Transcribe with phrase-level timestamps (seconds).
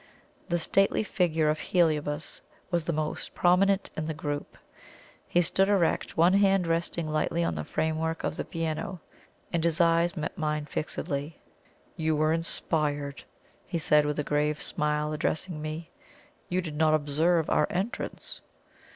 [0.49, 4.57] The stately figure of Heliobas was the most prominent in the group;
[5.27, 8.99] he stood erect, one hand resting lightly on the framework of the piano,
[9.53, 11.37] and his eyes met mine fixedly.
[11.97, 13.23] "You were inspired,"
[13.67, 15.91] he said with a grave smile, addressing me;
[16.49, 18.41] "you did not observe our entrance."